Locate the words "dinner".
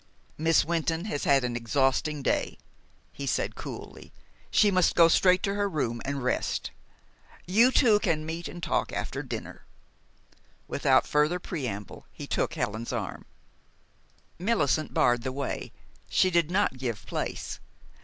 9.21-9.63